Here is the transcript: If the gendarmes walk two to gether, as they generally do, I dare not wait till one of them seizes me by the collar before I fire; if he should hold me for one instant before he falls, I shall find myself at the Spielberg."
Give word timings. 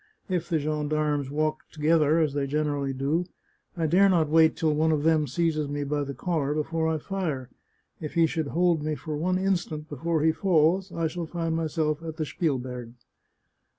If 0.27 0.49
the 0.49 0.57
gendarmes 0.57 1.29
walk 1.29 1.59
two 1.71 1.75
to 1.75 1.81
gether, 1.81 2.17
as 2.17 2.33
they 2.33 2.47
generally 2.47 2.91
do, 2.91 3.27
I 3.77 3.85
dare 3.85 4.09
not 4.09 4.29
wait 4.29 4.55
till 4.55 4.73
one 4.73 4.91
of 4.91 5.03
them 5.03 5.27
seizes 5.27 5.67
me 5.69 5.83
by 5.83 6.03
the 6.03 6.15
collar 6.15 6.55
before 6.55 6.87
I 6.87 6.97
fire; 6.97 7.51
if 7.99 8.15
he 8.15 8.25
should 8.25 8.47
hold 8.47 8.81
me 8.81 8.95
for 8.95 9.15
one 9.15 9.37
instant 9.37 9.87
before 9.89 10.23
he 10.23 10.31
falls, 10.31 10.91
I 10.91 11.05
shall 11.05 11.27
find 11.27 11.55
myself 11.55 12.01
at 12.01 12.17
the 12.17 12.25
Spielberg." 12.25 12.93